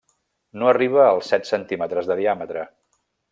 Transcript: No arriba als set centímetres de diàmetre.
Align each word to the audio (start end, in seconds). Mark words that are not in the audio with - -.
No 0.61 0.71
arriba 0.71 1.03
als 1.09 1.29
set 1.33 1.45
centímetres 1.49 2.11
de 2.13 2.19
diàmetre. 2.21 2.65